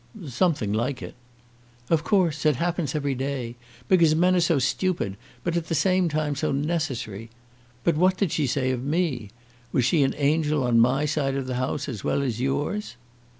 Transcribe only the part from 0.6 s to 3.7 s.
like it." "Of course. It happens every day,